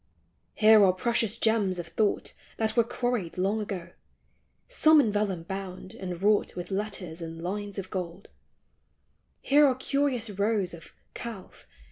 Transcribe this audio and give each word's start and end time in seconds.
Here 0.55 0.83
are 0.83 0.93
precious 0.93 1.37
gems 1.37 1.77
of 1.77 1.85
thought 1.85 2.33
That 2.57 2.75
were* 2.75 2.83
quarried 2.83 3.37
long 3.37 3.61
ago, 3.61 3.91
Some 4.67 4.99
in 4.99 5.11
vellum 5.11 5.43
bound, 5.43 5.93
and 5.93 6.19
wrought 6.23 6.55
With 6.55 6.71
letters 6.71 7.21
and 7.21 7.39
lines 7.39 7.77
of 7.77 7.91
gold; 7.91 8.27
Here 9.43 9.67
are 9.67 9.75
curious 9.75 10.31
rows 10.31 10.73
of" 10.73 10.91
calf," 11.13 11.27
THOUGHT: 11.35 11.43
POETRY: 11.43 11.49
HOOKS. 11.49 11.67